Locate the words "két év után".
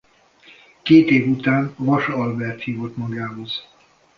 0.83-1.73